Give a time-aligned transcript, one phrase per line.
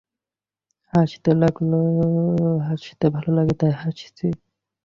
[0.93, 1.31] হাসতে
[3.15, 4.27] ভালো লাগছে, তাই হাসছি।